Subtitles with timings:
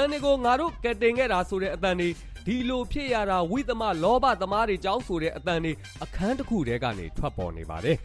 [0.00, 2.08] န်တွေကိုငါတို့ကတင်ခဲ့တာဆိုတဲ့အတန်တွေ
[2.46, 5.72] ဒီလိုဖြစ်ရတာဝိသမလောဘသမားတွေကြောင်းဆိုတဲ့အတန်တွေ
[6.04, 7.96] အခန်းတစ်ခုတည်းကနေထွက်ပေါ်နေပါတယ်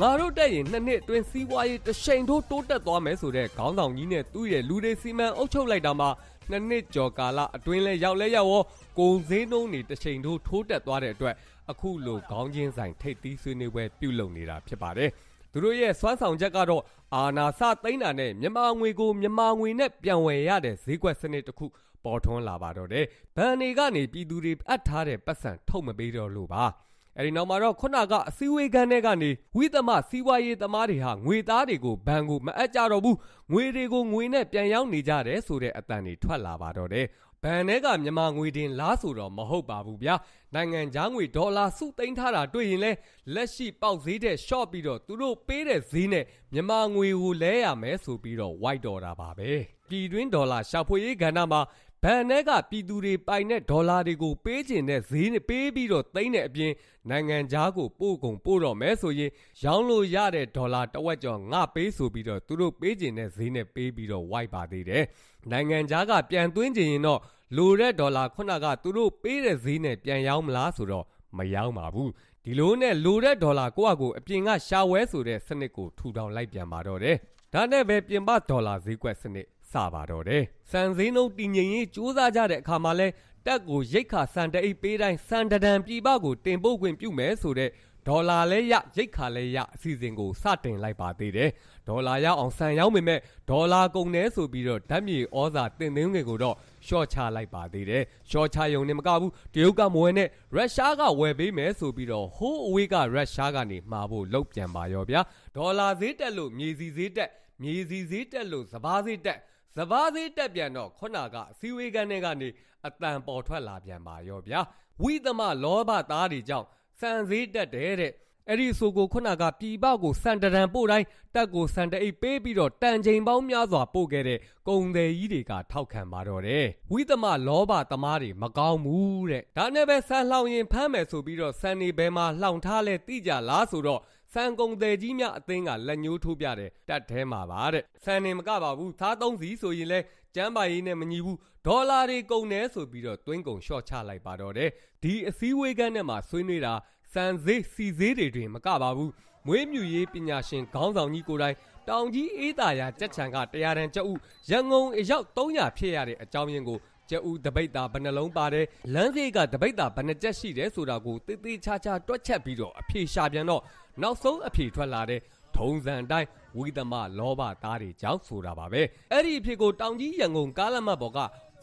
[0.00, 6.10] ငါတို့တက်ရင်နှစ်နှစ်အတွင်းစီးပွားရေးတရှိန်ထိုးတိုးတက်သွားမယ်ဆိုတဲ့ခေါင်းဆောင်ကြီးနဲ့သူ့ရဲ့လူတွေစီမံအုပ်ချုပ်လိုက်တာမှာ
[6.50, 8.62] နှစ်နှစ်ကျော်ကာလအတွင်းလဲရောက်လဲရောက်ရော
[8.98, 11.34] ကုန်စည်နှုန်းတွေတချိန်ထိုးထိုးတက်သွားတဲ့အတွက်
[11.70, 15.10] အခုလိုခေါင်းချင်းဆိုင်ထိပ်သီးဆွေးနွေးပွဲပြုလုပ်နေတာဖြစ်ပါတယ်
[15.52, 16.82] သူတို့ရဲ့စွမ်းဆောင်ချက်ကတော့
[17.14, 21.66] အာနာစသိန်းတာနဲ့မြန်မာငွေကိုမြန်မာငွေနဲ့ပြန်ဝယ်ရတဲ့ဈေးကွက်စနစ်တစ်ခု
[22.04, 23.04] ပေါ်ထွန်းလာပါတော့တယ်။
[23.36, 26.64] ဘန်တွေကနေပြည်သူတွေအပ်ထားတဲ့ပတ်စံထုတ်မပေးတော့လို့ပါ။
[27.18, 33.16] အဲဒီနောက်မှာတော့ခုနကအစည်းအဝေးခန်းထဲကနေဝိသမစီးပွားရေးသမားတွေဟာငွေသားတွေကိုဘဏ်ကိုမအပ်ကြတော့ဘူး
[33.52, 37.06] ငွေတွေကိုငွေနဲ့ပြန်ရောက်နေကြတယ်ဆိုတဲ့အတန်တွေထွက်လာပါတော့တယ်
[37.42, 40.14] ဘဏ်ထဲကမြန်မာငွေတင်လားဆိုတော့မဟုတ်ပါဘူးဗျာ
[40.54, 42.92] နိုင်ငံခြားငွေဒေါ်လာစုသိမ်းထားတာတွေ့ရင်လဲ
[43.34, 49.50] လက်ရှိပေါက်ဈေးတဲ့ short ပြီးတော့သူတို့ပေးတဲ့ဈေးနဲ့မြန်မာငွေကိုလဲရမယ်ဆိုပြီးတော့ white တော်တာပါပဲ
[49.88, 51.60] ပြည်တွင်းဒေါ်လာရှာဖွေရေးကဏ္ဍမှာ
[52.04, 56.72] ဘဏ်ထဲကပြည်သူတွေပိုင်တဲ့ဒေါ်လာတွေကိုပေးကျင်တဲ့ဈေးနဲ့ပေးပြီးတော့သိမ်းတဲ့အပြင်
[57.10, 59.30] နိုင်ငံခြားကိုပို့ကုန်ပို့တော့မယ်ဆိုရင်
[59.64, 65.04] ရောင်းလို့ရတဲ့ဒေါ်လာတဝက်ကျော်ငါပေးဆိုပြီးတော့သူတို့ပေးကျင်တဲ့ဈေးနဲ့ပေးပြီးတော့ white ပါသေးတယ်
[65.50, 67.20] နိုင်ငံခြားကပြန်သွင်းကျင်ရင်တော့
[67.56, 71.04] လိုတဲ့ဒေါ်လာခုနကသူတို့ပေးတဲ့ဈေးနဲ့ပြန်ရောင်းမလားဆိုတော့
[71.38, 72.10] မရောင်းပါဘူး
[72.44, 77.16] ဒီလိုနဲ့လိုတဲ့ဒေါ်လာကိုယ့်အကိုအပြင်ကရှာဝဲဆိုတဲ့စနစ်ကိုထူထောင်လိုက်ပြန်ပါတော့တယ်
[77.52, 83.08] ဒါနဲ့ပဲပြင်ပဒေါ်လာဈေးကွက်စနစ် စပါတော့တယ်။စံစည်းနှုန်းတည်ငြိမ်ရေးစူးစမ်းကြတဲ့အခါမှာလဲ
[83.46, 87.70] တက်ကိုရိတ်ခါစံတအိတ်ပေးတိုင်းစံတဒံပြည်ပကိုတင်ပို့ခွင့်ပြုမယ်ဆိုတဲ့
[88.08, 91.50] ဒေါ်လာလဲရရိတ်ခါလဲရအစီအစဉ်ကိုစတင်လိုက်ပါသေးတယ်။
[91.88, 96.56] ဒေါ်လာရအောင်စံရောက်ပေမဲ့ဒေါ်လာကုန်နေဆိုပြီးတော့ဓာတ်မြေဩဇာတင်သွင်းငွေကိုတော့
[96.86, 105.20] ရှော့ချလိုက်ပါသေးတယ်။ရှော့ချယုံနေမကဘူးတရုတ်ကမဝယ်နဲ့ရုရှားကဝယ်ပေးမယ်ဆိုပြီးတော့ဟိုးအဝေးကရုရှားကနေမှာဖို့လုပ်ပြန်ပါရောဗျာ။
[105.56, 107.30] ဒေါ်လာဈေးတက်လို့မြေစီဈေးတက်
[107.62, 109.38] မြေစီဈေးတက်လို့စဘာဈေးတက်
[109.76, 112.48] စဘာသေးတက်ပြန်တော့ခုနကအစည်းဝေးကန်းတွေကနေ
[112.86, 114.60] အတန်ပေါ်ထွက်လာပြန်ပါရောဗျာ
[115.02, 116.66] ဝိသမလောဘသားတွေကြောင့်
[117.00, 118.12] စံစည်းတက်တယ်တဲ့
[118.48, 124.38] အဲ့ဒီဆိုကိုခုနကပြည်ပကိုစံတရန်ပို့တိုင်းတက်ကိုစံတအိတ်ပေးပြီးတော့တန်ချိန်ပေါင်းများစွာပို့ခဲ့တဲ့
[124.68, 134.00] ကုံတယ်ကြီးတွေကထောက်ခံပါတော့တယ်ဝိသမလောဘသမားတွေမကောင်းဘူးတဲ့ဒါနဲ့ပဲဆန်လှောင်ရင်ဖမ်းမယ်ဆိုပြီးတော့ဆန်နေဘဲမှာလှောင်ထားလဲတိကြလားဆိုတော့
[134.32, 140.00] စံကုန်တယ်ကြီးများအသင်းကလက်ညှိုးထိုးပြတယ်တက်ထဲမှာပါတဲ့စံနေမကပါဘူးသားသုံးစီဆိုရင်လဲ
[140.34, 144.70] ကျမ်းပါရေးနဲ့မညီဘူးဒေါ်လာတွေကုန်တယ်ဆိုပြီးတော့တွင်းကုန်ရှော့ချလိုက်ပါတော့တယ်
[145.02, 146.74] ဒီအစည်းအဝေးကန်းထဲမှာဆွေးနွေးတာ
[147.12, 149.10] စံဈေးစီဈေးတွေတွင်မကပါဘူး
[149.46, 151.56] မွေးမြူရေးပညာရှင်ခေါင်းဆောင်ကြီးကိုယ်တိုင်
[151.88, 154.18] တောင်ကြီးအေးသာယာကြက်ချံကတရားတန်ကျုပ်
[154.50, 156.78] ရန်ကုန်အရောက်300ဖြစ်ရတဲ့အကြောင်းရင်းကို
[157.10, 163.62] ကျဦးတပိတ်တာဘယ်နှလုံးပါတယ်လမ်းစေးကတပိတ်တာဘယ်နှချက်ရှိတယ်ဆိုတာကိုတေးသေးချာချာတွက်ချက်ပြီးတော့အဖြေရှာပြန်တော့
[164.00, 165.20] နောက်ဆုံးအဖြေထွက်လာတဲ့
[165.56, 168.82] ထုံးစံတိုင်းဝိသမလောဘသားတွေကြောင့်ဆိုတာပါပဲ
[169.12, 171.18] အဲ့ဒီအဖြစ်ကိုတောင်ကြီးရန်ကုန်ကားလမ်းမပေါ်က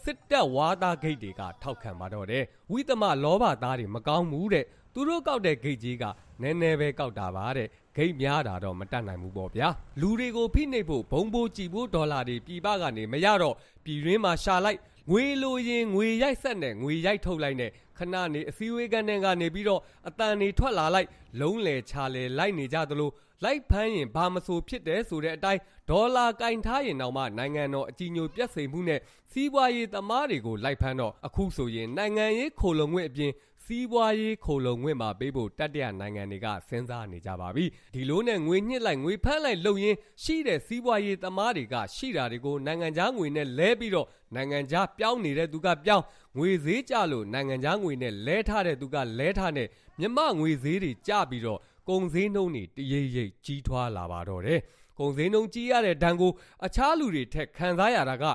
[0.06, 6.03] စစ်တပ်ဝါသားဂိတ်တွေကထောက်ခံပါတော့တယ်ဝိသမလောဘသားတွေမကောင်းဘူးတဲ့သူတို့ကောက်တဲ့ဂိတ်ကြီးက
[6.41, 9.68] နည်းနည်းပဲကောက်တာပါတဲ့ဂိတ်များတာတော့မတတ်နိုင်ဘူးပေါ့ဗျာ
[10.01, 14.79] လူတွေကိုဖိနှိပ်ဖို့ဘုံဘိုးကြည်ဖို့ဒေါ်လာတွေပြည်ပကနေမရတော့ပြည်ရင်းမှာရှာလိုက်
[15.12, 21.08] ငွေလိုရင်ငွေရိုက်ဆက်နဲ့ငွေရိုက်ထုတ်လိုက်နဲ့ခဏနေအစည်းအဝေးကနေကနေပြီးတော့အတန်နေထွက်လာလိုက်
[21.40, 23.09] လုံးလေချာလေလိုက်နေကြသလို
[23.44, 29.00] လိုက်ဖမ်းရင်ဘာမဆိုဖြစ်တယ်ဆိုတဲ့အတိုင်းဒေါ်လာကင်ထားရင်တော့မှနိုင်ငံတော်အကြီးညိုပြက်စိန်မှုနဲ့
[29.31, 33.31] စီးပွားရေးသမားတွေကိုလိုက်ဖမ်းတော့အခုဆိုရင်နိုင်ငံရေးခိုလုံငွေအပြင်
[33.72, 46.03] စီးပွားရေးခိုလုံငွေမှာပေးဖို့တတ်တရနိုင်ငံတွေကစဉ်းစားနေကြပါပြီဒီလိုနဲ့ငွေညှစ်လိုက်ငွေဖမ်းလိုက်လုပ်ရင်းရှိတဲ့စီးပွားရေးသမားတွေကရှိတာတွေကိုနိုင်ငံခြားငွေနဲ့လဲပြီးတော့နိုင်ငံခြားပြောင်းနေတဲ့သူကပြောင်း
[46.38, 49.68] ငွေဈေးကျလို့နိုင်ငံခြားငွေနဲ့လဲထားတဲ့သူကလဲထားနဲ့
[50.00, 51.59] မြမငွေဈေးတွေကျပြီးတော့
[51.90, 54.59] ကုန်ဈေးနှုန်းတွေတရိပ်ရိပ်ကြီးထွားလာပါတော့တယ်
[55.00, 56.31] ကုန်ဈေးနှုန်းကြီးရတဲ့ဒဏ်ကို
[56.66, 58.25] အခြားလူတွေထက်ခံစားရတာက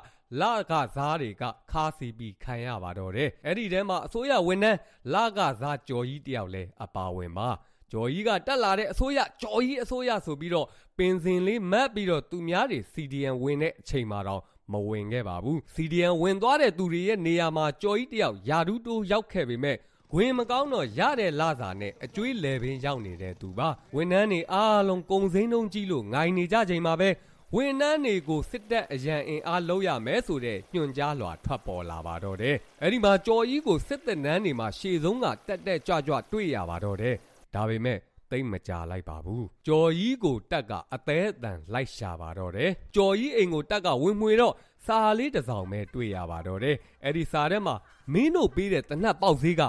[0.41, 4.79] လကစားတွေကခါစီပြီးခံရပါတော့တယ်အဲ့ဒီထဲမှာအစိုးရဝန်ထမ်း
[5.15, 7.49] လကစားကြော်ကြီးတယောက်လဲအပါဝင်ပါ
[7.93, 10.67] ကျော်ကြီးကတက်လာတဲ့အစိုးရကျော်ကြီးအစိုးရဆိုပြီးတော့
[10.99, 14.43] ပင်စင်လေးမတ်ပြီးတော့သူများတွေ CDN ဝင်တဲ့အချိန်မှာတော့
[14.73, 19.77] မဝင်ခဲ့ပါဘူး CDN ဝင်သွားတဲ့သူတွေရဲ့နေရာမှာကျော်ကြီးတယောက်ယာဒူးတိုးရောက်ခဲ့ပေမဲ့
[20.15, 27.09] ဝင်မကောင်းတော့ရတဲ့လစာနဲ့အကျွေးလေပင်ရောက်နေတဲ့သူပါဝန်ထမ်းတွေအားလုံးကုံစိမ်းတုံးကြီးလို့ငိုင်နေကြချိန်မှာပဲ
[27.57, 37.17] ဝန်ထမ်းတွေကိုစစ်တပ်အရန်အင်အားလုံးရမယ်ဆိုတဲ့ညွှန်ကြားလွှာထွက်ပေါ်လာပါတော့တယ်အဲ့ဒီမှာကြော်ကြီးကိုစစ်တပ်နန်းတွေမှာရှေ့ဆုံးကတက်တက်ကြွကြွတွေ့ရပါတော့တယ်
[37.55, 37.99] ဒါပေမဲ့
[38.31, 44.55] သိမ့်မကြလိုက်ပါဘူးကြော်ကြီးကိုတက်ကအသေးအတန်လိုက်ရှာပါတော့တယ်ကြော်ကြီးအိမ်ကိုတက်ကဝင်မှွေတော့
[44.87, 47.75] စာလေးတစ်စောင်ပဲတွေ့ရပါတော့တယ်အဲ့ဒီစာထဲမှာ
[48.13, 49.63] မင်းတို့ပေးတဲ့တနတ်ပေါက်ဈေးက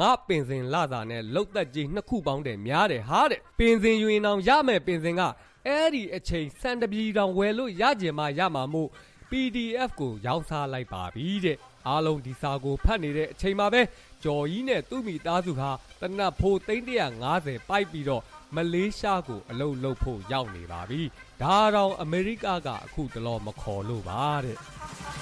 [0.00, 5.22] ငါပင်စင်လာစာနဲ့လုတ်သက်ကြီးနှစ်ခုပေါင်းတယ်များတယ်ဟာတဲ့ပင်စင်ယူရင်အောင်ရမယ်ပင်စင်က
[5.66, 8.90] အဲ့ဒီအချိန်စံတပြီတောင်ဝယ်လို့ရကြင်မှရမှာမို့
[9.30, 11.56] PDF ကိုရောင်းစားလိုက်ပါပြီတဲ့
[11.88, 13.82] အားလုံးဒီစာကိုဖတ်နေတဲ့အချိန်မှာပဲ
[14.24, 15.70] ကျော်ကြီးနဲ့သူ့မိသားစုဟာ
[16.00, 18.22] တနတ်ဖိုး350ပိုက်ပြီးတော့
[18.56, 21.00] မလေးရှားကိုအလုတ်လုတ်ဖို့ရောက်နေပါပြီ
[21.42, 25.12] ဒါတောင်အမေရိကကအခုတလောမခေါ်လို့ပါတဲ့ပါ